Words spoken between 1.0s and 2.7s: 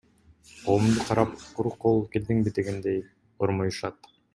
карап, куру кол келдиңби